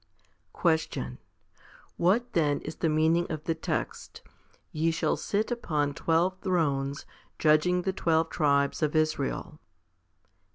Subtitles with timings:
[0.01, 0.09] 6.
[0.53, 1.19] Question.
[1.95, 4.23] What then is the meaning of the text,
[4.71, 7.05] Ye shall sit upon twelve thrones,
[7.37, 9.59] judging the twelve tribes of Israel?